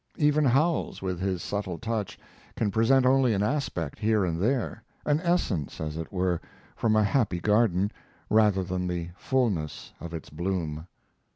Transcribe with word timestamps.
Even 0.17 0.43
Howells, 0.45 1.03
with 1.03 1.19
his 1.19 1.43
subtle 1.43 1.77
touch, 1.77 2.17
can 2.55 2.71
present 2.71 3.05
only 3.05 3.33
an 3.35 3.43
aspect 3.43 3.99
here 3.99 4.25
and 4.25 4.41
there; 4.41 4.81
an 5.05 5.19
essence, 5.21 5.79
as 5.79 5.95
it 5.95 6.11
were, 6.11 6.41
from 6.75 6.95
a 6.95 7.03
happy 7.03 7.39
garden, 7.39 7.91
rather 8.27 8.63
than 8.63 8.87
the 8.87 9.09
fullness 9.15 9.93
of 9.99 10.11
its 10.15 10.31
bloom. 10.31 10.87